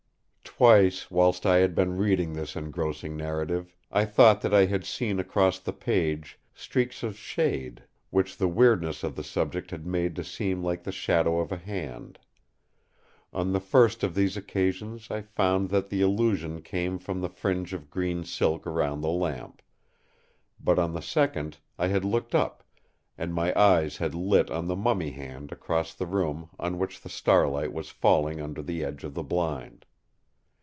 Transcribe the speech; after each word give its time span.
Twice, 0.43 1.09
whilst 1.09 1.43
I 1.47 1.57
had 1.57 1.73
been 1.73 1.97
reading 1.97 2.33
this 2.33 2.55
engrossing 2.55 3.17
narrative, 3.17 3.73
I 3.91 4.01
had 4.01 4.13
thought 4.13 4.41
that 4.41 4.53
I 4.53 4.65
had 4.67 4.85
seen 4.85 5.19
across 5.19 5.57
the 5.57 5.73
page 5.73 6.39
streaks 6.53 7.01
of 7.01 7.17
shade, 7.17 7.83
which 8.11 8.37
the 8.37 8.47
weirdness 8.47 9.01
of 9.03 9.15
the 9.15 9.23
subject 9.23 9.71
had 9.71 9.87
made 9.87 10.15
to 10.17 10.23
seem 10.23 10.63
like 10.63 10.83
the 10.83 10.91
shadow 10.91 11.39
of 11.39 11.51
a 11.51 11.57
hand. 11.57 12.19
On 13.33 13.53
the 13.53 13.59
first 13.59 14.03
of 14.03 14.13
these 14.13 14.37
occasions 14.37 15.09
I 15.09 15.21
found 15.21 15.69
that 15.69 15.89
the 15.89 16.01
illusion 16.01 16.61
came 16.61 16.99
from 16.99 17.21
the 17.21 17.29
fringe 17.29 17.73
of 17.73 17.89
green 17.89 18.23
silk 18.23 18.67
around 18.67 19.01
the 19.01 19.09
lamp; 19.09 19.63
but 20.63 20.77
on 20.77 20.93
the 20.93 21.01
second 21.01 21.57
I 21.79 21.87
had 21.87 22.05
looked 22.05 22.35
up, 22.35 22.63
and 23.17 23.33
my 23.33 23.57
eyes 23.59 23.97
had 23.97 24.13
lit 24.13 24.51
on 24.51 24.67
the 24.67 24.75
mummy 24.75 25.09
hand 25.09 25.51
across 25.51 25.95
the 25.95 26.05
room 26.07 26.51
on 26.59 26.77
which 26.77 27.01
the 27.01 27.09
starlight 27.09 27.73
was 27.73 27.89
falling 27.89 28.39
under 28.39 28.61
the 28.61 28.83
edge 28.85 29.03
of 29.03 29.15
the 29.15 29.23
blind. 29.23 29.87